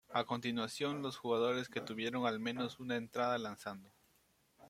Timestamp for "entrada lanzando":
2.95-3.93